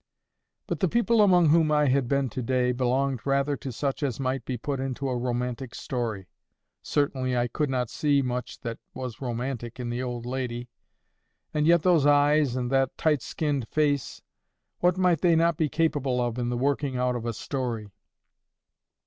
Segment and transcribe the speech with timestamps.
[0.65, 4.19] But the people among whom I had been to day belonged rather to such as
[4.19, 6.27] might be put into a romantic story.
[6.81, 10.69] Certainly I could not see much that was romantic in the old lady;
[11.53, 16.39] and yet, those eyes and that tight skinned face—what might they not be capable of
[16.39, 17.85] in the working out of a story?